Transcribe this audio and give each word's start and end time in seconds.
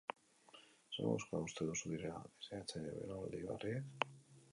Zer 0.95 1.05
moduzkoak 1.09 1.45
uste 1.49 1.67
duzu 1.67 1.91
direla 1.91 2.21
diseinatzaile 2.29 2.95
belaunaldi 2.95 3.43
berriak? 3.51 4.09